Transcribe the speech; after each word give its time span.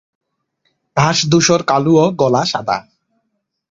ঘাড় 0.97 1.19
ধূসর-কালো 1.31 1.93
ও 2.03 2.05
গলা 2.21 2.41
সাদা। 2.45 2.77